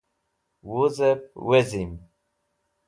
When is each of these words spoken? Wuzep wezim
Wuzep 0.69 1.21
wezim 1.47 1.91